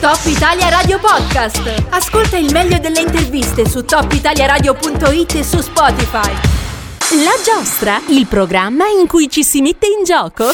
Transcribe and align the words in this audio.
Top 0.00 0.20
Italia 0.26 0.68
Radio 0.68 1.00
Podcast. 1.00 1.86
Ascolta 1.88 2.36
il 2.36 2.52
meglio 2.52 2.78
delle 2.78 3.00
interviste 3.00 3.68
su 3.68 3.84
topitaliaradio.it 3.84 5.34
e 5.34 5.42
su 5.42 5.60
Spotify. 5.60 6.30
La 7.24 7.34
giostra, 7.44 8.00
il 8.08 8.26
programma 8.28 8.84
in 8.86 9.08
cui 9.08 9.28
ci 9.28 9.42
si 9.42 9.60
mette 9.60 9.86
in 9.86 10.04
gioco. 10.04 10.50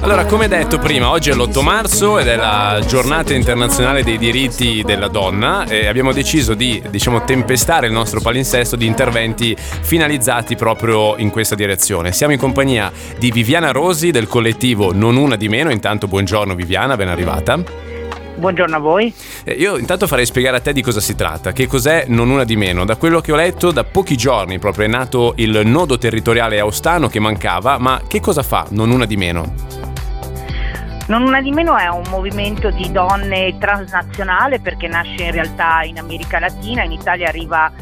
Allora, 0.00 0.24
come 0.24 0.48
detto 0.48 0.78
prima, 0.78 1.10
oggi 1.10 1.30
è 1.30 1.34
l'8 1.34 1.62
marzo 1.62 2.18
ed 2.18 2.26
è 2.26 2.34
la 2.34 2.82
giornata 2.84 3.32
internazionale 3.34 4.02
dei 4.02 4.18
diritti 4.18 4.82
della 4.84 5.08
donna 5.08 5.64
e 5.66 5.86
abbiamo 5.86 6.12
deciso 6.12 6.54
di, 6.54 6.82
diciamo, 6.90 7.24
tempestare 7.24 7.86
il 7.86 7.92
nostro 7.92 8.20
palinsesto 8.20 8.74
di 8.74 8.86
interventi 8.86 9.56
finalizzati 9.56 10.56
proprio 10.56 11.16
in 11.18 11.30
questa 11.30 11.54
direzione. 11.54 12.10
Siamo 12.10 12.32
in 12.32 12.38
compagnia 12.40 12.90
di 13.16 13.30
Viviana 13.30 13.70
Rosi 13.70 14.10
del 14.10 14.26
collettivo 14.26 14.92
Non 14.92 15.14
Una 15.14 15.36
di 15.36 15.48
Meno. 15.48 15.70
Intanto, 15.70 16.08
buongiorno 16.08 16.56
Viviana, 16.56 16.96
ben 16.96 17.08
arrivata. 17.08 17.94
Buongiorno 18.36 18.76
a 18.76 18.78
voi. 18.78 19.12
Eh, 19.44 19.52
io 19.52 19.78
intanto 19.78 20.06
farei 20.06 20.26
spiegare 20.26 20.58
a 20.58 20.60
te 20.60 20.74
di 20.74 20.82
cosa 20.82 21.00
si 21.00 21.14
tratta, 21.14 21.52
che 21.52 21.66
cos'è 21.66 22.04
Non 22.08 22.28
Una 22.28 22.44
di 22.44 22.54
Meno. 22.54 22.84
Da 22.84 22.96
quello 22.96 23.20
che 23.20 23.32
ho 23.32 23.36
letto, 23.36 23.70
da 23.70 23.84
pochi 23.84 24.16
giorni 24.16 24.58
proprio 24.58 24.84
è 24.84 24.88
nato 24.88 25.32
il 25.36 25.62
nodo 25.64 25.96
territoriale 25.96 26.60
austano 26.60 27.08
che 27.08 27.18
mancava, 27.18 27.78
ma 27.78 28.02
che 28.06 28.20
cosa 28.20 28.42
fa 28.42 28.66
Non 28.70 28.90
Una 28.90 29.06
di 29.06 29.16
Meno? 29.16 29.54
Non 31.08 31.22
Una 31.22 31.40
di 31.40 31.50
Meno 31.50 31.76
è 31.76 31.88
un 31.88 32.02
movimento 32.10 32.70
di 32.70 32.92
donne 32.92 33.56
transnazionale 33.58 34.60
perché 34.60 34.86
nasce 34.86 35.24
in 35.24 35.32
realtà 35.32 35.80
in 35.84 35.98
America 35.98 36.38
Latina, 36.38 36.82
in 36.82 36.92
Italia 36.92 37.28
arriva 37.28 37.72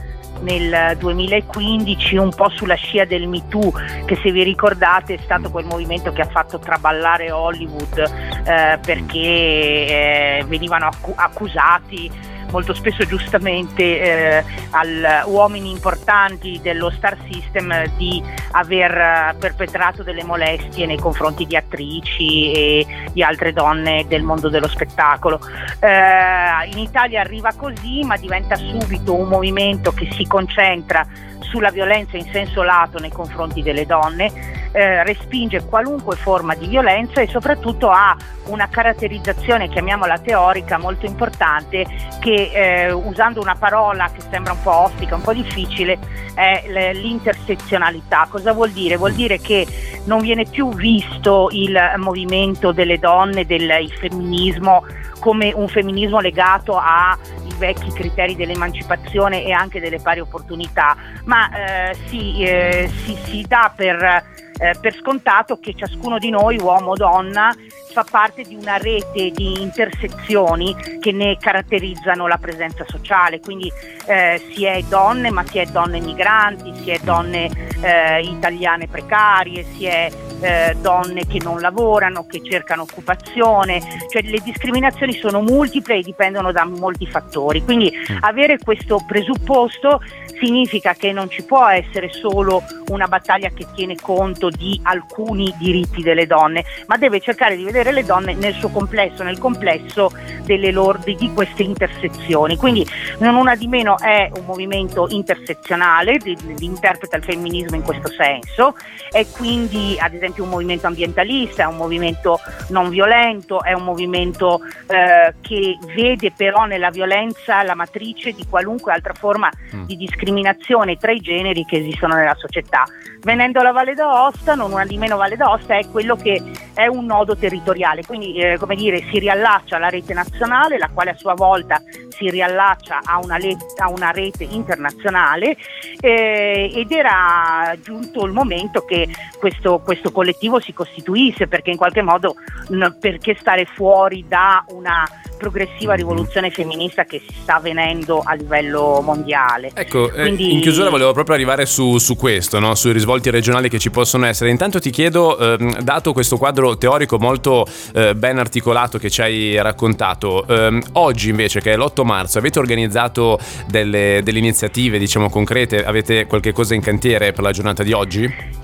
nel 0.40 0.96
2015 0.98 2.16
un 2.16 2.30
po' 2.34 2.50
sulla 2.50 2.74
scia 2.74 3.04
del 3.04 3.28
Me 3.28 3.46
Too 3.48 3.72
che 4.04 4.16
se 4.22 4.30
vi 4.30 4.42
ricordate 4.42 5.14
è 5.14 5.18
stato 5.22 5.50
quel 5.50 5.64
movimento 5.64 6.12
che 6.12 6.22
ha 6.22 6.28
fatto 6.28 6.58
traballare 6.58 7.30
Hollywood 7.30 7.98
eh, 7.98 8.78
perché 8.84 9.18
eh, 9.18 10.44
venivano 10.46 10.86
accu- 10.86 11.18
accusati 11.18 12.32
molto 12.54 12.72
spesso 12.72 13.04
giustamente 13.04 13.82
eh, 13.82 14.44
al 14.70 15.24
uomini 15.26 15.72
importanti 15.72 16.60
dello 16.62 16.88
star 16.90 17.16
system 17.28 17.88
di 17.96 18.22
aver 18.52 19.34
perpetrato 19.40 20.04
delle 20.04 20.22
molestie 20.22 20.86
nei 20.86 20.98
confronti 20.98 21.46
di 21.46 21.56
attrici 21.56 22.52
e 22.52 22.86
di 23.12 23.24
altre 23.24 23.52
donne 23.52 24.04
del 24.06 24.22
mondo 24.22 24.48
dello 24.48 24.68
spettacolo. 24.68 25.40
Eh, 25.80 26.68
in 26.70 26.78
Italia 26.78 27.22
arriva 27.22 27.52
così 27.56 28.04
ma 28.04 28.16
diventa 28.16 28.54
subito 28.54 29.14
un 29.14 29.26
movimento 29.26 29.90
che 29.90 30.08
si 30.12 30.24
concentra 30.24 31.04
sulla 31.40 31.70
violenza 31.70 32.16
in 32.16 32.28
senso 32.30 32.62
lato 32.62 32.98
nei 32.98 33.10
confronti 33.10 33.62
delle 33.62 33.84
donne, 33.84 34.30
eh, 34.72 35.04
respinge 35.04 35.64
qualunque 35.64 36.16
forma 36.16 36.54
di 36.54 36.66
violenza 36.66 37.20
e 37.20 37.28
soprattutto 37.28 37.90
ha 37.90 38.16
una 38.46 38.68
caratterizzazione, 38.68 39.68
chiamiamola 39.68 40.18
teorica, 40.18 40.78
molto 40.78 41.06
importante 41.06 41.86
che 42.18 42.43
eh, 42.52 42.92
usando 42.92 43.40
una 43.40 43.54
parola 43.54 44.10
che 44.10 44.20
sembra 44.30 44.52
un 44.52 44.62
po' 44.62 44.74
ostica, 44.74 45.14
un 45.14 45.22
po' 45.22 45.32
difficile, 45.32 45.98
è 46.34 46.92
l'intersezionalità. 46.92 48.26
Cosa 48.30 48.52
vuol 48.52 48.70
dire? 48.70 48.96
Vuol 48.96 49.12
dire 49.12 49.40
che 49.40 49.66
non 50.04 50.20
viene 50.20 50.44
più 50.44 50.72
visto 50.74 51.48
il 51.52 51.78
movimento 51.96 52.72
delle 52.72 52.98
donne, 52.98 53.46
del 53.46 53.90
femminismo 53.98 54.84
come 55.24 55.52
un 55.54 55.68
femminismo 55.68 56.20
legato 56.20 56.76
ai 56.76 57.16
vecchi 57.56 57.90
criteri 57.92 58.36
dell'emancipazione 58.36 59.44
e 59.44 59.52
anche 59.52 59.80
delle 59.80 59.98
pari 59.98 60.20
opportunità, 60.20 60.96
ma 61.24 61.48
eh, 61.48 61.94
si, 62.08 62.42
eh, 62.42 62.90
si, 63.04 63.16
si, 63.24 63.44
dà 63.48 63.72
per, 63.74 64.02
eh, 64.02 64.74
per 64.78 64.94
scontato 64.94 65.58
che 65.58 65.74
ciascuno 65.74 66.18
di 66.18 66.28
noi, 66.28 66.58
uomo 66.58 66.90
o 66.90 66.94
donna, 66.94 67.54
fa 67.94 68.04
parte 68.10 68.42
di 68.42 68.56
una 68.56 68.76
rete 68.76 69.30
di 69.30 69.62
intersezioni 69.62 70.74
che 70.98 71.12
ne 71.12 71.36
caratterizzano 71.38 72.26
la 72.26 72.38
presenza 72.38 72.84
sociale, 72.88 73.38
quindi 73.38 73.70
eh, 74.06 74.42
si 74.50 74.64
è 74.64 74.82
donne 74.88 75.30
ma 75.30 75.44
si 75.46 75.58
è 75.58 75.66
donne 75.66 76.00
migranti, 76.00 76.74
si 76.82 76.90
è 76.90 76.98
donne 76.98 77.48
eh, 77.80 78.20
italiane 78.22 78.88
precarie, 78.88 79.62
si 79.62 79.84
è 79.84 80.10
eh, 80.40 80.76
donne 80.80 81.24
che 81.26 81.38
non 81.40 81.60
lavorano, 81.60 82.26
che 82.26 82.42
cercano 82.42 82.82
occupazione, 82.82 83.80
cioè 84.10 84.22
le 84.22 84.40
discriminazioni 84.42 85.12
sono 85.12 85.40
multiple 85.40 85.94
e 85.94 86.02
dipendono 86.02 86.50
da 86.50 86.64
molti 86.64 87.06
fattori, 87.06 87.62
quindi 87.62 87.92
mm. 87.92 88.16
avere 88.22 88.58
questo 88.58 89.00
presupposto 89.06 90.00
significa 90.40 90.94
che 90.94 91.12
non 91.12 91.30
ci 91.30 91.44
può 91.44 91.66
essere 91.66 92.10
solo 92.12 92.62
una 92.88 93.06
battaglia 93.06 93.48
che 93.50 93.66
tiene 93.74 93.94
conto 93.94 94.50
di 94.50 94.78
alcuni 94.82 95.54
diritti 95.58 96.02
delle 96.02 96.26
donne, 96.26 96.64
ma 96.86 96.96
deve 96.96 97.20
cercare 97.20 97.56
di 97.56 97.64
vedere 97.64 97.83
le 97.92 98.04
donne 98.04 98.34
nel 98.34 98.54
suo 98.54 98.68
complesso, 98.68 99.22
nel 99.22 99.38
complesso 99.38 100.10
delle 100.44 100.70
loro, 100.70 100.98
di 101.04 101.30
queste 101.32 101.62
intersezioni. 101.62 102.56
Quindi 102.56 102.86
non 103.18 103.34
una 103.34 103.54
di 103.56 103.66
meno 103.66 103.98
è 103.98 104.30
un 104.36 104.44
movimento 104.44 105.06
intersezionale, 105.10 106.18
di, 106.18 106.36
di 106.36 106.64
interpreta 106.64 107.16
il 107.16 107.24
femminismo 107.24 107.76
in 107.76 107.82
questo 107.82 108.08
senso, 108.08 108.74
è 109.10 109.26
quindi 109.30 109.96
ad 109.98 110.14
esempio 110.14 110.44
un 110.44 110.50
movimento 110.50 110.86
ambientalista, 110.86 111.62
è 111.62 111.66
un 111.66 111.76
movimento 111.76 112.40
non 112.68 112.88
violento, 112.90 113.62
è 113.62 113.72
un 113.72 113.84
movimento 113.84 114.60
eh, 114.86 115.34
che 115.40 115.78
vede 115.94 116.32
però 116.36 116.64
nella 116.64 116.90
violenza 116.90 117.62
la 117.62 117.74
matrice 117.74 118.32
di 118.32 118.44
qualunque 118.48 118.92
altra 118.92 119.14
forma 119.14 119.50
mm. 119.74 119.84
di 119.84 119.96
discriminazione 119.96 120.96
tra 120.96 121.12
i 121.12 121.20
generi 121.20 121.64
che 121.64 121.78
esistono 121.78 122.14
nella 122.14 122.34
società. 122.34 122.84
Venendo 123.20 123.60
alla 123.60 123.72
Valle 123.72 123.94
d'Aosta, 123.94 124.54
non 124.54 124.72
una 124.72 124.84
di 124.84 124.98
meno 124.98 125.16
Valle 125.16 125.36
d'Aosta, 125.36 125.78
è 125.78 125.88
quello 125.90 126.14
che 126.14 126.42
è 126.74 126.86
un 126.86 127.06
nodo 127.06 127.34
territoriale, 127.36 127.73
quindi 128.04 128.34
eh, 128.36 128.56
come 128.58 128.76
dire 128.76 129.02
si 129.10 129.18
riallaccia 129.18 129.76
alla 129.76 129.88
rete 129.88 130.14
nazionale, 130.14 130.78
la 130.78 130.90
quale 130.92 131.10
a 131.10 131.16
sua 131.16 131.34
volta 131.34 131.80
si 132.10 132.30
riallaccia 132.30 133.00
a 133.04 133.18
una, 133.22 133.36
le- 133.36 133.56
a 133.78 133.88
una 133.90 134.10
rete 134.10 134.44
internazionale 134.44 135.56
eh, 136.00 136.70
ed 136.74 136.90
era 136.92 137.74
giunto 137.82 138.24
il 138.24 138.32
momento 138.32 138.84
che 138.84 139.08
questo, 139.38 139.80
questo, 139.80 140.12
collettivo 140.12 140.60
si 140.60 140.72
costituisse 140.72 141.48
perché 141.48 141.70
in 141.70 141.76
qualche 141.76 142.02
modo 142.02 142.36
n- 142.68 142.96
perché 143.00 143.34
stare 143.34 143.64
fuori 143.64 144.24
da 144.26 144.64
una 144.68 145.04
progressiva 145.36 145.92
mhm. 145.92 145.98
rivoluzione 145.98 146.50
femminista 146.50 147.04
che 147.04 147.20
si 147.26 147.34
sta 147.42 147.56
avvenendo 147.56 148.22
a 148.24 148.34
livello 148.34 149.00
mondiale. 149.02 149.70
Ecco, 149.74 150.10
eh, 150.12 150.22
Quindi... 150.22 150.52
in 150.52 150.60
chiusura 150.60 150.90
volevo 150.90 151.12
proprio 151.12 151.34
arrivare 151.34 151.66
su, 151.66 151.98
su 151.98 152.16
questo, 152.16 152.58
no? 152.58 152.74
sui 152.74 152.92
risvolti 152.92 153.30
regionali 153.30 153.68
che 153.68 153.78
ci 153.78 153.90
possono 153.90 154.26
essere. 154.26 154.50
Intanto 154.50 154.78
ti 154.80 154.90
chiedo, 154.90 155.38
eh, 155.38 155.76
dato 155.80 156.12
questo 156.12 156.36
quadro 156.36 156.76
teorico 156.76 157.18
molto 157.18 157.66
eh, 157.94 158.14
ben 158.14 158.38
articolato 158.38 158.98
che 158.98 159.10
ci 159.10 159.22
hai 159.22 159.60
raccontato, 159.60 160.46
ehm, 160.46 160.82
oggi 160.92 161.30
invece 161.30 161.60
che 161.60 161.72
è 161.72 161.76
l'8 161.76 162.04
marzo 162.04 162.38
avete 162.38 162.58
organizzato 162.58 163.38
delle, 163.66 164.20
delle 164.22 164.38
iniziative 164.38 164.98
diciamo 164.98 165.30
concrete, 165.30 165.84
avete 165.84 166.26
qualche 166.26 166.52
cosa 166.52 166.74
in 166.74 166.80
cantiere 166.80 167.32
per 167.32 167.42
la 167.42 167.52
giornata 167.52 167.82
di 167.82 167.92
oggi? 167.92 168.63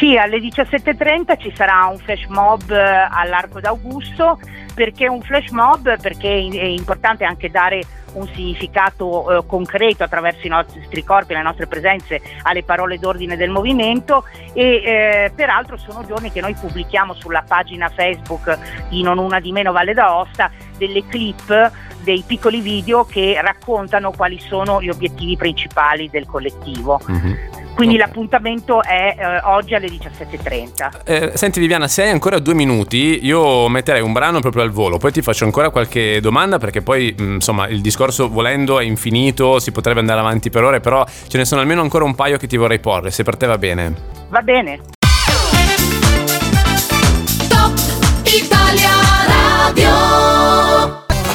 Sì, 0.00 0.16
alle 0.16 0.38
17.30 0.38 1.38
ci 1.38 1.52
sarà 1.54 1.84
un 1.84 1.98
flash 1.98 2.24
mob 2.28 2.70
eh, 2.70 3.06
all'Arco 3.10 3.60
d'Augusto, 3.60 4.40
perché 4.72 5.06
un 5.06 5.20
flash 5.20 5.50
mob? 5.50 6.00
Perché 6.00 6.26
è 6.26 6.64
importante 6.64 7.24
anche 7.26 7.50
dare 7.50 7.82
un 8.14 8.26
significato 8.28 9.30
eh, 9.30 9.46
concreto 9.46 10.02
attraverso 10.02 10.46
i 10.46 10.48
nostri 10.48 11.04
corpi, 11.04 11.34
le 11.34 11.42
nostre 11.42 11.66
presenze 11.66 12.18
alle 12.44 12.62
parole 12.62 12.98
d'ordine 12.98 13.36
del 13.36 13.50
movimento 13.50 14.24
e 14.54 14.82
eh, 14.82 15.32
peraltro 15.34 15.76
sono 15.76 16.02
giorni 16.06 16.32
che 16.32 16.40
noi 16.40 16.54
pubblichiamo 16.54 17.12
sulla 17.12 17.44
pagina 17.46 17.90
Facebook 17.90 18.58
di 18.88 19.02
Non 19.02 19.18
Una 19.18 19.38
di 19.38 19.52
Meno 19.52 19.70
Valle 19.70 19.92
d'Aosta 19.92 20.50
delle 20.78 21.06
clip 21.06 21.72
dei 22.02 22.24
piccoli 22.26 22.62
video 22.62 23.04
che 23.04 23.38
raccontano 23.42 24.12
quali 24.12 24.40
sono 24.40 24.80
gli 24.80 24.88
obiettivi 24.88 25.36
principali 25.36 26.08
del 26.08 26.24
collettivo. 26.24 26.98
Mm-hmm. 27.06 27.59
Quindi 27.74 27.94
okay. 27.94 28.06
l'appuntamento 28.06 28.82
è 28.82 29.16
eh, 29.18 29.40
oggi 29.44 29.74
alle 29.74 29.88
17.30. 29.88 31.02
Eh, 31.04 31.32
senti 31.34 31.60
Viviana, 31.60 31.88
se 31.88 32.02
hai 32.02 32.10
ancora 32.10 32.38
due 32.38 32.54
minuti, 32.54 33.24
io 33.24 33.68
metterei 33.68 34.02
un 34.02 34.12
brano 34.12 34.40
proprio 34.40 34.62
al 34.62 34.70
volo, 34.70 34.98
poi 34.98 35.12
ti 35.12 35.22
faccio 35.22 35.44
ancora 35.44 35.70
qualche 35.70 36.20
domanda 36.20 36.58
perché 36.58 36.82
poi 36.82 37.14
mm, 37.18 37.34
insomma 37.34 37.68
il 37.68 37.80
discorso 37.80 38.28
volendo 38.28 38.78
è 38.78 38.84
infinito, 38.84 39.58
si 39.58 39.72
potrebbe 39.72 40.00
andare 40.00 40.20
avanti 40.20 40.50
per 40.50 40.64
ore, 40.64 40.80
però 40.80 41.04
ce 41.06 41.38
ne 41.38 41.44
sono 41.44 41.60
almeno 41.60 41.80
ancora 41.80 42.04
un 42.04 42.14
paio 42.14 42.36
che 42.36 42.46
ti 42.46 42.56
vorrei 42.56 42.80
porre, 42.80 43.10
se 43.10 43.22
per 43.22 43.36
te 43.36 43.46
va 43.46 43.58
bene. 43.58 43.94
Va 44.28 44.42
bene. 44.42 44.98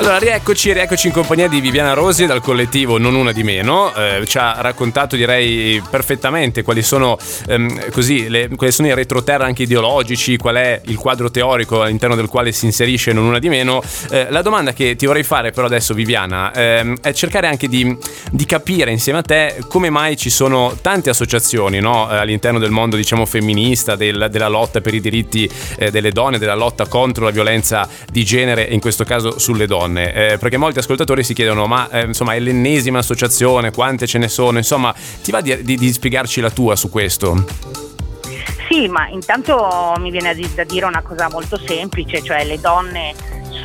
Allora, 0.06 0.19
rieccoci, 0.19 0.72
rieccoci 0.72 1.07
in 1.07 1.13
compagnia 1.13 1.48
di 1.48 1.60
Viviana 1.60 1.94
Rosi 1.94 2.28
dal 2.28 2.40
collettivo 2.40 3.00
Non 3.00 3.16
Una 3.16 3.31
di 3.31 3.42
Meno. 3.42 3.92
Eh, 3.96 4.24
ci 4.28 4.38
ha 4.38 4.62
raccontato, 4.62 5.16
direi, 5.16 5.81
perfettamente 5.90 6.62
quali 6.62 6.84
sono, 6.84 7.18
ehm, 7.48 7.90
così, 7.90 8.30
le, 8.30 8.50
quali 8.56 8.72
sono 8.72 8.88
i 8.88 8.94
retroterra 8.94 9.46
anche 9.46 9.63
ideologici, 9.63 10.38
qual 10.38 10.57
è 10.57 10.80
il 10.86 10.98
quadro 10.98 11.31
teorico 11.31 11.81
all'interno 11.81 12.16
del 12.16 12.28
quale 12.28 12.52
si 12.52 12.66
inserisce 12.66 13.13
Non 13.13 13.24
Una 13.24 13.40
di 13.40 13.50
Meno. 13.50 13.81
Eh, 14.12 14.28
la 14.30 14.44
domanda 14.44 14.74
che 14.74 14.96
ti 14.96 15.07
vorrei 15.07 15.24
fare 15.24 15.50
però 15.50 15.66
adesso, 15.66 15.96
Viviana, 15.96 16.54
ehm, 16.54 16.98
è 17.02 17.12
cercare 17.12 17.48
anche 17.48 17.68
di, 17.68 17.98
di, 18.30 18.46
capire 18.46 18.92
insieme 18.92 19.18
a 19.18 19.24
te 19.24 19.56
come 19.68 19.90
mai 19.90 20.18
ci 20.18 20.30
sono 20.30 20.78
tante 20.84 21.10
associazioni 21.10 21.80
no? 21.80 22.12
Eh, 22.12 22.18
all'interno 22.18 22.60
del 22.60 22.69
mondo, 22.69 22.96
diciamo, 22.96 23.25
femminista, 23.25 23.96
del, 23.96 24.28
della 24.30 24.50
lotta 24.50 24.81
per 24.81 24.94
i 24.94 25.02
diritti 25.02 25.50
eh, 25.80 25.90
delle 25.90 26.12
donne, 26.12 26.38
della 26.38 26.54
lotta 26.54 26.86
contro 26.86 27.25
la 27.25 27.31
violenza 27.31 27.90
di 28.12 28.24
genere, 28.24 28.66
in 28.66 28.80
questo 28.80 29.04
caso 29.04 29.40
sulle 29.40 29.66
donne 29.66 29.94
donne? 29.95 30.13
Eh, 30.13 30.38
perché 30.38 30.57
molti 30.57 30.80
ascoltatori 30.80 31.24
si 31.24 31.33
chiedono, 31.33 31.65
ma 31.65 31.89
eh, 31.89 32.03
insomma 32.03 32.33
è 32.33 32.39
l'ennesima 32.39 33.00
associazione, 33.00 33.71
quante 33.71 34.06
ce 34.06 34.18
ne 34.18 34.27
sono? 34.27 34.57
Insomma, 34.57 34.94
ti 35.24 35.31
va 35.31 35.42
di, 35.42 35.63
di, 35.63 35.77
di 35.77 35.92
spiegarci 35.92 36.42
la 36.42 36.51
tua 36.51 36.75
su 36.75 36.89
questo? 36.89 37.45
Sì, 38.68 38.88
ma 38.88 39.07
intanto 39.07 39.94
mi 40.00 40.12
viene 40.12 40.36
da 40.53 40.63
dire 40.63 40.86
una 40.86 41.01
cosa 41.01 41.30
molto 41.30 41.57
semplice, 41.57 42.21
cioè 42.21 42.44
le 42.44 42.59
donne 42.59 43.13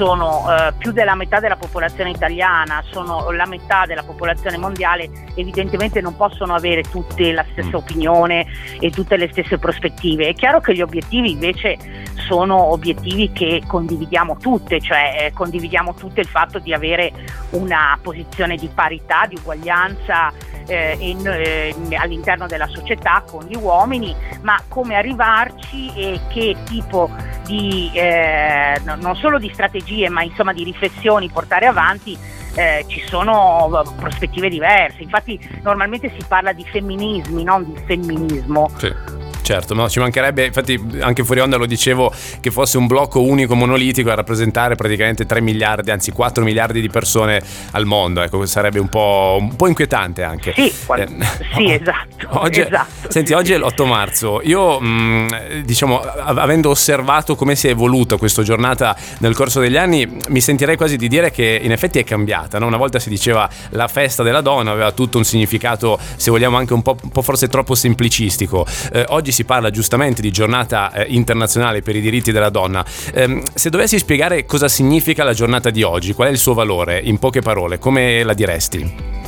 sono 0.01 0.47
eh, 0.49 0.73
più 0.79 0.93
della 0.93 1.15
metà 1.15 1.41
della 1.41 1.57
popolazione 1.57 2.09
italiana, 2.09 2.83
sono 2.91 3.31
la 3.33 3.45
metà 3.45 3.85
della 3.85 4.03
popolazione 4.03 4.57
mondiale, 4.57 5.11
evidentemente 5.35 6.01
non 6.01 6.17
possono 6.17 6.55
avere 6.55 6.81
tutte 6.85 7.31
la 7.33 7.45
stessa 7.53 7.69
mm. 7.69 7.75
opinione 7.75 8.47
e 8.81 8.91
tutte 8.91 9.19
le 9.19 9.29
stesse 9.31 9.59
prospettive. 9.59 10.29
È 10.29 10.33
chiaro 10.33 10.61
che 10.61 10.75
gli 10.75 10.81
obiettivi 10.81 11.33
invece 11.33 11.77
sono 12.15 12.73
obiettivi 12.73 13.31
che 13.33 13.63
condividiamo 13.67 14.39
tutte, 14.39 14.81
cioè 14.81 15.27
eh, 15.27 15.33
condividiamo 15.35 15.93
tutte 15.93 16.23
il 16.23 16.29
fatto 16.29 16.59
di 16.59 16.73
avere 16.73 17.13
una 17.51 17.99
posizione 18.01 18.57
di 18.57 18.71
parità, 18.73 19.27
di 19.27 19.37
uguaglianza 19.37 20.33
eh, 20.67 20.97
in, 21.01 21.27
eh, 21.27 21.75
all'interno 21.97 22.47
della 22.47 22.69
società 22.69 23.23
con 23.29 23.45
gli 23.45 23.57
uomini, 23.57 24.15
ma 24.43 24.59
come 24.69 24.95
arrivarci 24.95 25.93
e 25.95 26.21
che 26.29 26.57
tipo 26.65 27.11
di, 27.45 27.91
eh, 27.93 28.81
non 28.85 29.17
solo 29.17 29.39
di 29.39 29.51
strategie, 29.91 30.09
ma 30.09 30.23
insomma 30.23 30.53
di 30.53 30.63
riflessioni 30.63 31.29
portare 31.29 31.67
avanti 31.67 32.17
eh, 32.55 32.85
ci 32.87 33.03
sono 33.07 33.83
prospettive 33.99 34.49
diverse. 34.49 35.03
Infatti 35.03 35.39
normalmente 35.63 36.13
si 36.17 36.25
parla 36.27 36.53
di 36.53 36.65
femminismi, 36.65 37.43
non 37.43 37.65
di 37.65 37.81
femminismo. 37.85 38.71
Sì 38.79 39.19
certo, 39.51 39.75
no, 39.75 39.89
ci 39.89 39.99
mancherebbe, 39.99 40.45
infatti 40.45 40.81
anche 41.01 41.25
fuori 41.25 41.41
onda 41.41 41.57
lo 41.57 41.67
dicevo, 41.67 42.13
che 42.39 42.53
fosse 42.53 42.79
un 42.79 42.87
blocco 42.87 43.21
unico 43.21 43.57
monolitico 43.57 44.11
a 44.11 44.15
rappresentare 44.15 44.77
praticamente 44.77 45.27
3 45.27 45.41
miliardi, 45.41 45.91
anzi 45.91 46.13
4 46.13 46.45
miliardi 46.45 46.81
di 46.81 46.89
persone 46.89 47.43
al 47.73 47.85
mondo, 47.85 48.23
ecco, 48.23 48.47
sarebbe 48.47 48.79
un 48.79 48.89
po', 48.89 49.39
un 49.41 49.57
po 49.57 49.67
inquietante 49.67 50.23
anche. 50.23 50.53
Sì, 50.53 50.67
eh, 50.67 51.09
sì 51.53 51.65
no, 51.67 51.73
esatto, 51.73 52.29
oggi, 52.29 52.61
esatto. 52.61 53.00
Senti, 53.11 53.33
oggi 53.33 53.53
è 53.53 53.59
l'8 53.59 53.87
marzo, 53.87 54.41
io 54.41 54.79
mh, 54.79 54.87
mm, 54.87 55.29
diciamo, 55.65 55.99
avendo 55.99 56.71
osservato 56.71 57.35
come 57.35 57.57
si 57.57 57.67
è 57.67 57.71
evoluta 57.71 58.17
questa 58.17 58.45
giornata 58.45 58.97
nel 59.19 59.35
corso 59.35 59.59
degli 59.59 59.77
anni, 59.77 60.09
mi 60.29 60.41
sentirei 60.41 60.77
quasi 60.77 60.97
di 60.97 61.09
dire 61.09 61.33
che 61.33 61.59
in 61.61 61.73
effetti 61.73 61.99
è 61.99 62.05
cambiata, 62.05 62.61
no? 62.61 62.69
una 62.69 62.77
volta 62.77 63.01
si 63.01 63.09
diceva 63.09 63.51
la 63.71 63.89
festa 63.89 64.23
della 64.23 64.43
donna, 64.43 64.71
aveva 64.71 64.93
tutto 64.93 65.19
un 65.19 65.25
significato, 65.25 65.99
se 66.15 66.31
vogliamo 66.31 66.57
anche 66.57 66.73
un 66.73 66.83
po', 66.83 66.97
un 67.03 67.11
po 67.11 67.23
forse 67.23 67.49
troppo 67.49 67.75
semplicistico, 67.75 68.65
eh, 68.93 69.05
oggi 69.09 69.33
si 69.33 69.43
parla 69.43 69.71
giustamente 69.71 70.23
di 70.23 70.31
giornata 70.31 70.93
eh, 70.93 71.07
internazionale 71.09 71.83
per 71.83 71.97
i 71.97 72.01
diritti 72.01 72.31
della 72.31 72.49
donna. 72.49 72.85
Eh, 73.13 73.43
se 73.53 73.71
dovessi 73.71 73.99
spiegare 73.99 74.47
cosa 74.47 74.69
significa 74.69 75.25
la 75.25 75.33
giornata 75.33 75.71
di 75.71 75.83
oggi, 75.83 76.13
qual 76.13 76.29
è 76.29 76.31
il 76.31 76.39
suo 76.39 76.55
valore, 76.55 77.01
in 77.01 77.19
poche 77.19 77.41
parole, 77.41 77.81
come 77.81 78.23
la 78.23 78.35
diresti? 78.35 79.20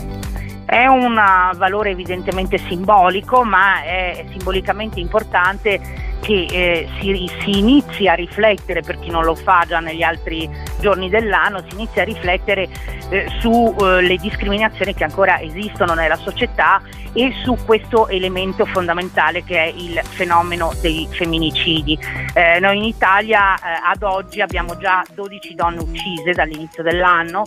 È 0.73 0.87
un 0.87 1.21
valore 1.57 1.91
evidentemente 1.91 2.57
simbolico, 2.57 3.45
ma 3.45 3.83
è 3.83 4.25
simbolicamente 4.31 5.01
importante 5.01 5.79
che 6.23 6.47
eh, 6.49 6.89
si, 7.01 7.31
si 7.41 7.59
inizi 7.59 8.07
a 8.07 8.15
riflettere, 8.15 8.81
per 8.81 8.99
chi 9.01 9.11
non 9.11 9.25
lo 9.25 9.35
fa 9.35 9.65
già 9.67 9.81
negli 9.81 10.03
altri 10.03 10.49
giorni 10.81 11.11
dell'anno, 11.11 11.65
si 11.69 11.75
inizia 11.75 12.03
a 12.03 12.05
riflettere 12.05 12.69
eh, 13.11 13.27
sulle 13.41 14.15
eh, 14.15 14.19
discriminazioni 14.19 14.95
che 14.95 15.05
ancora 15.05 15.41
esistono 15.41 15.95
nella 15.95 16.17
società 16.17 16.81
e 17.13 17.33
su 17.43 17.57
questo 17.65 18.09
elemento 18.09 18.65
fondamentale 18.65 19.45
che 19.45 19.65
è 19.65 19.73
il 19.77 20.01
fenomeno 20.03 20.73
dei 20.81 21.07
femminicidi. 21.11 21.99
Eh, 22.33 22.59
noi 22.61 22.79
in 22.79 22.85
Italia 22.85 23.55
eh, 23.57 23.81
ad 23.85 24.03
oggi 24.03 24.41
abbiamo 24.41 24.79
già 24.79 25.05
12 25.13 25.55
donne 25.55 25.81
uccise 25.81 26.33
dall'inizio 26.33 26.83
dell'anno, 26.83 27.45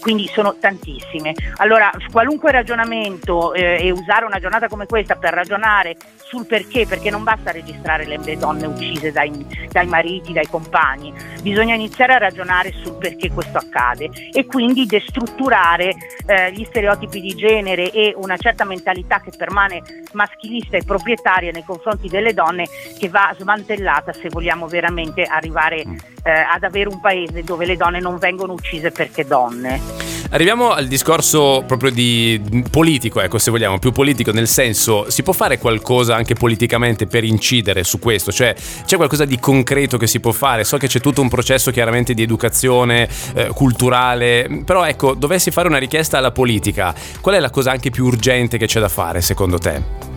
quindi 0.00 0.30
sono 0.32 0.56
tantissime. 0.60 1.34
Allora, 1.56 1.90
qualunque 2.12 2.52
ragionamento 2.52 3.52
eh, 3.54 3.78
e 3.80 3.90
usare 3.90 4.24
una 4.24 4.38
giornata 4.38 4.68
come 4.68 4.86
questa 4.86 5.16
per 5.16 5.32
ragionare 5.32 5.96
sul 6.16 6.46
perché, 6.46 6.86
perché 6.86 7.10
non 7.10 7.24
basta 7.24 7.50
registrare 7.50 8.06
le, 8.06 8.17
le 8.24 8.36
donne 8.36 8.66
uccise 8.66 9.12
dai, 9.12 9.46
dai, 9.70 9.86
mariti, 9.86 10.32
dai 10.32 10.46
compagni, 10.46 11.12
bisogna 11.42 11.74
iniziare 11.74 12.14
a 12.14 12.18
ragionare 12.18 12.72
sul 12.82 12.96
perché 12.98 13.30
questo 13.30 13.58
accade 13.58 14.10
e 14.32 14.46
quindi 14.46 14.86
destrutturare 14.86 15.94
eh, 16.26 16.52
gli 16.52 16.64
stereotipi 16.64 17.20
di 17.20 17.34
genere 17.34 17.90
e 17.90 18.14
una 18.16 18.36
certa 18.36 18.64
mentalità 18.64 19.20
che 19.20 19.32
permane 19.36 19.82
maschilista 20.12 20.76
e 20.76 20.84
proprietaria 20.84 21.50
nei 21.52 21.64
confronti 21.64 22.08
delle 22.08 22.34
donne 22.34 22.66
che 22.98 23.08
va 23.08 23.34
smantellata 23.38 24.12
se 24.12 24.28
vogliamo 24.28 24.66
veramente 24.66 25.22
arrivare 25.22 25.84
mm. 25.86 25.96
eh, 26.24 26.30
ad 26.30 26.62
avere 26.62 26.88
un 26.88 27.00
paese 27.00 27.42
dove 27.42 27.66
le 27.66 27.76
donne 27.76 28.00
non 28.00 28.18
vengono 28.18 28.52
uccise 28.52 28.90
perché 28.90 29.24
donne. 29.24 30.17
Arriviamo 30.30 30.72
al 30.72 30.86
discorso 30.88 31.64
proprio 31.66 31.90
di 31.90 32.62
politico, 32.70 33.22
ecco, 33.22 33.38
se 33.38 33.50
vogliamo, 33.50 33.78
più 33.78 33.92
politico, 33.92 34.30
nel 34.30 34.46
senso, 34.46 35.08
si 35.08 35.22
può 35.22 35.32
fare 35.32 35.56
qualcosa 35.56 36.14
anche 36.14 36.34
politicamente 36.34 37.06
per 37.06 37.24
incidere 37.24 37.82
su 37.82 37.98
questo? 37.98 38.30
Cioè, 38.30 38.54
c'è 38.84 38.96
qualcosa 38.96 39.24
di 39.24 39.38
concreto 39.38 39.96
che 39.96 40.06
si 40.06 40.20
può 40.20 40.32
fare? 40.32 40.64
So 40.64 40.76
che 40.76 40.86
c'è 40.86 41.00
tutto 41.00 41.22
un 41.22 41.30
processo 41.30 41.70
chiaramente 41.70 42.12
di 42.12 42.22
educazione 42.22 43.08
eh, 43.34 43.48
culturale, 43.54 44.62
però 44.66 44.84
ecco, 44.84 45.14
dovessi 45.14 45.50
fare 45.50 45.66
una 45.66 45.78
richiesta 45.78 46.18
alla 46.18 46.30
politica, 46.30 46.94
qual 47.22 47.36
è 47.36 47.40
la 47.40 47.50
cosa 47.50 47.70
anche 47.70 47.88
più 47.88 48.04
urgente 48.04 48.58
che 48.58 48.66
c'è 48.66 48.80
da 48.80 48.90
fare, 48.90 49.22
secondo 49.22 49.56
te? 49.56 50.07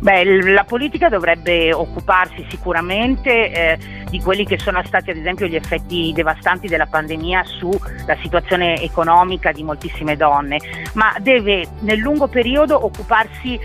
Beh, 0.00 0.52
la 0.52 0.64
politica 0.64 1.08
dovrebbe 1.08 1.72
occuparsi 1.72 2.46
sicuramente 2.48 3.50
eh, 3.50 3.78
di 4.08 4.20
quelli 4.20 4.46
che 4.46 4.58
sono 4.58 4.80
stati 4.84 5.10
ad 5.10 5.16
esempio 5.16 5.46
gli 5.46 5.56
effetti 5.56 6.12
devastanti 6.14 6.68
della 6.68 6.86
pandemia 6.86 7.42
sulla 7.44 8.16
situazione 8.22 8.80
economica 8.80 9.50
di 9.50 9.64
moltissime 9.64 10.16
donne, 10.16 10.58
ma 10.94 11.16
deve 11.20 11.66
nel 11.80 11.98
lungo 11.98 12.28
periodo 12.28 12.84
occuparsi 12.84 13.58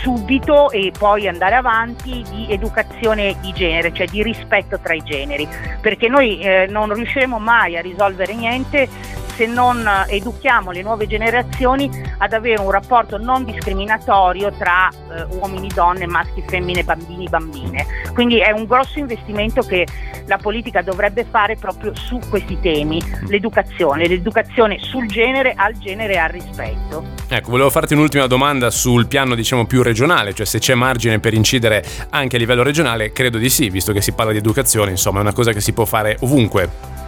subito 0.00 0.70
e 0.70 0.92
poi 0.96 1.28
andare 1.28 1.56
avanti 1.56 2.24
di 2.30 2.46
educazione 2.50 3.36
di 3.40 3.52
genere, 3.52 3.92
cioè 3.92 4.06
di 4.06 4.22
rispetto 4.22 4.78
tra 4.80 4.94
i 4.94 5.02
generi, 5.02 5.46
perché 5.80 6.08
noi 6.08 6.40
eh, 6.40 6.66
non 6.70 6.92
riusciremo 6.92 7.38
mai 7.38 7.76
a 7.76 7.80
risolvere 7.80 8.34
niente 8.34 8.88
se 9.40 9.46
non 9.46 9.88
educhiamo 10.06 10.70
le 10.70 10.82
nuove 10.82 11.06
generazioni 11.06 11.90
ad 12.18 12.34
avere 12.34 12.60
un 12.60 12.70
rapporto 12.70 13.16
non 13.16 13.42
discriminatorio 13.42 14.52
tra 14.52 14.90
eh, 14.90 15.34
uomini, 15.36 15.68
donne, 15.72 16.06
maschi, 16.06 16.44
femmine, 16.46 16.84
bambini, 16.84 17.26
bambine. 17.26 17.86
Quindi 18.12 18.40
è 18.40 18.50
un 18.50 18.66
grosso 18.66 18.98
investimento 18.98 19.62
che 19.62 19.86
la 20.26 20.36
politica 20.36 20.82
dovrebbe 20.82 21.24
fare 21.24 21.56
proprio 21.56 21.94
su 21.94 22.20
questi 22.28 22.60
temi, 22.60 23.00
l'educazione, 23.28 24.06
l'educazione 24.06 24.78
sul 24.78 25.06
genere, 25.06 25.54
al 25.56 25.72
genere 25.78 26.12
e 26.12 26.18
al 26.18 26.28
rispetto. 26.28 27.02
Ecco, 27.26 27.50
volevo 27.50 27.70
farti 27.70 27.94
un'ultima 27.94 28.26
domanda 28.26 28.68
sul 28.68 29.06
piano 29.06 29.34
diciamo 29.34 29.64
più 29.64 29.82
regionale, 29.82 30.34
cioè 30.34 30.44
se 30.44 30.58
c'è 30.58 30.74
margine 30.74 31.18
per 31.18 31.32
incidere 31.32 31.82
anche 32.10 32.36
a 32.36 32.38
livello 32.38 32.62
regionale, 32.62 33.10
credo 33.12 33.38
di 33.38 33.48
sì, 33.48 33.70
visto 33.70 33.94
che 33.94 34.02
si 34.02 34.12
parla 34.12 34.32
di 34.32 34.38
educazione, 34.38 34.90
insomma 34.90 35.20
è 35.20 35.22
una 35.22 35.32
cosa 35.32 35.52
che 35.52 35.62
si 35.62 35.72
può 35.72 35.86
fare 35.86 36.18
ovunque. 36.20 36.99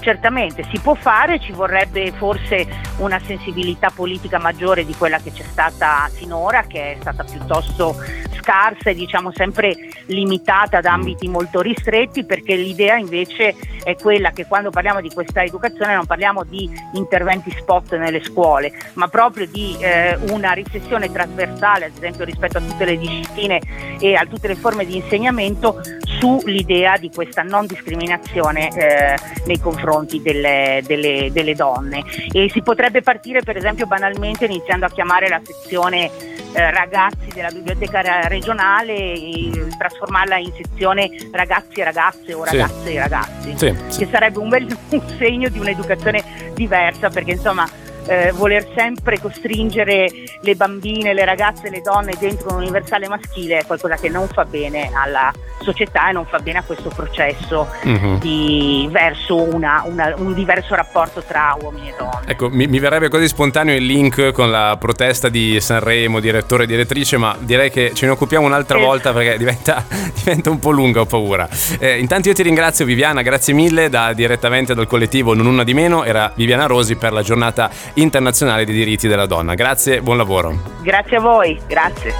Certamente 0.00 0.64
si 0.70 0.78
può 0.80 0.94
fare, 0.94 1.38
ci 1.38 1.52
vorrebbe 1.52 2.10
forse 2.12 2.66
una 2.98 3.20
sensibilità 3.20 3.90
politica 3.94 4.38
maggiore 4.38 4.84
di 4.84 4.94
quella 4.94 5.18
che 5.18 5.30
c'è 5.30 5.42
stata 5.42 6.08
sinora, 6.12 6.62
che 6.62 6.92
è 6.92 6.96
stata 7.00 7.22
piuttosto 7.22 7.94
scarsa 8.40 8.90
e 8.90 8.94
diciamo 8.94 9.30
sempre 9.32 9.76
limitata 10.06 10.78
ad 10.78 10.86
ambiti 10.86 11.28
molto 11.28 11.60
ristretti, 11.60 12.24
perché 12.24 12.56
l'idea 12.56 12.96
invece 12.96 13.54
è 13.82 13.94
quella 13.96 14.30
che 14.30 14.46
quando 14.46 14.70
parliamo 14.70 15.00
di 15.00 15.10
questa 15.10 15.42
educazione 15.42 15.94
non 15.94 16.06
parliamo 16.06 16.44
di 16.44 16.68
interventi 16.94 17.50
spot 17.50 17.96
nelle 17.96 18.22
scuole, 18.24 18.72
ma 18.94 19.08
proprio 19.08 19.46
di 19.46 19.76
eh, 19.80 20.16
una 20.30 20.52
riflessione 20.52 21.12
trasversale, 21.12 21.86
ad 21.86 21.92
esempio 21.94 22.24
rispetto 22.24 22.58
a 22.58 22.60
tutte 22.60 22.84
le 22.84 22.98
discipline 22.98 23.60
e 24.00 24.14
a 24.14 24.24
tutte 24.24 24.48
le 24.48 24.56
forme 24.56 24.84
di 24.84 24.96
insegnamento, 24.96 25.80
sull'idea 26.20 26.96
di 26.98 27.10
questa 27.10 27.42
non 27.42 27.66
discriminazione 27.66 28.68
eh, 28.68 29.18
nei 29.46 29.58
confronti 29.58 30.20
delle, 30.22 30.82
delle, 30.86 31.30
delle, 31.32 31.54
donne. 31.54 32.04
E 32.30 32.48
si 32.50 32.62
potrebbe 32.62 33.00
partire 33.02 33.40
per 33.42 33.56
esempio 33.56 33.86
banalmente 33.86 34.44
iniziando 34.44 34.86
a 34.86 34.90
chiamare 34.90 35.28
la 35.28 35.40
sezione 35.42 36.10
eh, 36.52 36.70
ragazzi 36.70 37.28
della 37.32 37.50
biblioteca 37.50 38.26
regionale 38.28 38.94
e 38.94 39.68
trasformarla 39.78 40.36
in 40.36 40.52
sezione 40.52 41.10
ragazzi 41.32 41.80
e 41.80 41.84
ragazze 41.84 42.34
o 42.34 42.44
ragazze 42.44 42.88
sì. 42.88 42.94
e 42.94 42.98
ragazzi, 42.98 43.54
sì, 43.56 43.76
sì. 43.88 43.98
che 44.00 44.08
sarebbe 44.10 44.38
un 44.38 44.48
bel 44.48 44.78
un 44.90 45.02
segno 45.18 45.48
di 45.48 45.58
un'educazione 45.58 46.52
diversa 46.54 47.08
perché 47.08 47.32
insomma 47.32 47.68
eh, 48.06 48.32
voler 48.32 48.66
sempre 48.74 49.18
costringere 49.20 50.08
le 50.40 50.54
bambine, 50.54 51.14
le 51.14 51.24
ragazze, 51.24 51.70
le 51.70 51.80
donne 51.80 52.14
dentro 52.18 52.50
un 52.50 52.62
universale 52.62 53.08
maschile 53.08 53.58
è 53.58 53.66
qualcosa 53.66 53.96
che 53.96 54.08
non 54.08 54.28
fa 54.28 54.44
bene 54.44 54.90
alla 54.92 55.32
società 55.62 56.08
e 56.08 56.12
non 56.12 56.26
fa 56.26 56.38
bene 56.38 56.58
a 56.58 56.62
questo 56.62 56.88
processo 56.88 57.68
mm-hmm. 57.86 58.16
di, 58.16 58.88
verso 58.90 59.36
una, 59.36 59.82
una, 59.86 60.14
un 60.16 60.34
diverso 60.34 60.74
rapporto 60.74 61.22
tra 61.22 61.56
uomini 61.60 61.88
e 61.88 61.94
donne. 61.98 62.22
Ecco, 62.26 62.48
mi, 62.48 62.66
mi, 62.66 62.78
verrebbe 62.78 63.08
così 63.08 63.28
spontaneo 63.28 63.76
il 63.76 63.84
link 63.84 64.32
con 64.32 64.50
la 64.50 64.76
protesta 64.78 65.28
di 65.28 65.60
Sanremo, 65.60 66.20
direttore 66.20 66.64
e 66.64 66.66
direttrice, 66.66 67.16
ma 67.16 67.36
direi 67.38 67.70
che 67.70 67.92
ce 67.94 68.06
ne 68.06 68.12
occupiamo 68.12 68.46
un'altra 68.46 68.78
eh. 68.78 68.82
volta 68.82 69.12
perché 69.12 69.36
diventa, 69.36 69.84
diventa, 70.14 70.50
un 70.50 70.58
po' 70.58 70.70
lunga, 70.70 71.00
ho 71.00 71.06
paura. 71.06 71.48
Eh, 71.78 71.98
intanto 71.98 72.28
io 72.28 72.34
ti 72.34 72.42
ringrazio 72.42 72.84
Viviana, 72.84 73.22
grazie 73.22 73.52
mille 73.52 73.88
da, 73.88 74.12
direttamente 74.12 74.74
dal 74.74 74.86
collettivo 74.86 75.34
Non 75.34 75.46
Una 75.46 75.64
di 75.64 75.74
Meno, 75.74 76.04
era 76.04 76.32
Viviana 76.34 76.66
Rosi 76.66 76.96
per 76.96 77.12
la 77.12 77.22
giornata 77.22 77.70
internazionale 78.00 78.64
dei 78.64 78.74
diritti 78.74 79.08
della 79.08 79.26
donna. 79.26 79.54
Grazie, 79.54 80.00
buon 80.02 80.16
lavoro. 80.16 80.58
Grazie 80.82 81.16
a 81.16 81.20
voi, 81.20 81.60
grazie. 81.66 82.14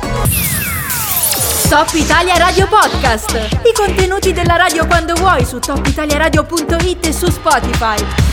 Top 1.69 1.89
Italia 1.95 2.37
Radio 2.37 2.67
Podcast. 2.67 3.61
I 3.65 3.73
contenuti 3.73 4.33
della 4.33 4.57
radio 4.57 4.87
quando 4.87 5.15
vuoi 5.15 5.45
su 5.45 5.59
topitaliaradio.it 5.59 7.07
e 7.07 7.13
su 7.13 7.31
Spotify. 7.31 8.30